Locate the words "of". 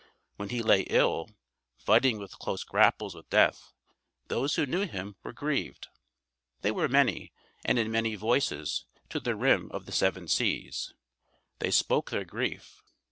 9.71-9.85